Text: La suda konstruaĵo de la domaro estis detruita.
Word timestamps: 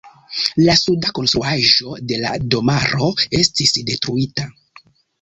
La 0.67 0.75
suda 0.83 1.11
konstruaĵo 1.19 1.95
de 2.13 2.19
la 2.23 2.33
domaro 2.57 3.13
estis 3.45 3.79
detruita. 3.93 4.53